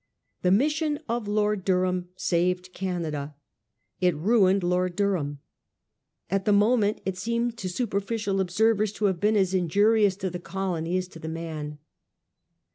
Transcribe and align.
The 0.41 0.49
mission 0.49 0.97
of 1.07 1.27
Lord 1.27 1.63
Durham 1.63 2.09
saved 2.15 2.73
Canada. 2.73 3.35
It 3.99 4.15
ruined 4.15 4.63
Lord 4.63 4.95
Durham. 4.95 5.41
At 6.27 6.45
the 6.45 6.51
moment 6.51 7.01
it 7.05 7.19
seemed 7.19 7.55
to 7.59 7.69
superficial 7.69 8.41
observers 8.41 8.91
to 8.93 9.05
have 9.05 9.19
been 9.19 9.37
as 9.37 9.53
injurious 9.53 10.15
to 10.15 10.31
the 10.31 10.39
colony 10.39 10.97
as 10.97 11.07
to 11.09 11.19
the 11.19 11.27
man. 11.29 11.77